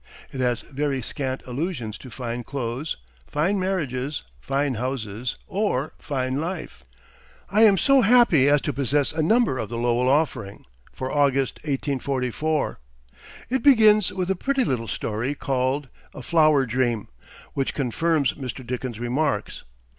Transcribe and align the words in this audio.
It 0.31 0.39
has 0.39 0.61
very 0.61 1.03
scant 1.03 1.43
allusion 1.45 1.91
to 1.91 2.09
fine 2.09 2.43
clothes, 2.43 2.97
fine 3.27 3.59
marriages, 3.59 4.23
fine 4.39 4.73
houses, 4.73 5.35
or 5.45 5.93
fine 5.99 6.39
life." 6.41 6.83
I 7.51 7.65
am 7.65 7.77
so 7.77 8.01
happy 8.01 8.49
as 8.49 8.61
to 8.61 8.73
possess 8.73 9.13
a 9.13 9.21
number 9.21 9.59
of 9.59 9.69
the 9.69 9.77
"Lowell 9.77 10.09
Offering," 10.09 10.65
for 10.91 11.11
August, 11.11 11.57
1844. 11.59 12.79
It 13.51 13.61
begins 13.61 14.11
with 14.11 14.31
a 14.31 14.35
pretty 14.35 14.63
little 14.65 14.87
story 14.87 15.35
called 15.35 15.87
"A 16.15 16.23
Flower 16.23 16.65
Dream," 16.65 17.07
which 17.53 17.75
confirms 17.75 18.33
Mr. 18.33 18.65
Dickens's 18.65 18.99
remarks. 18.99 19.65